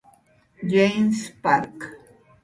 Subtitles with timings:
[0.65, 1.93] James' Park.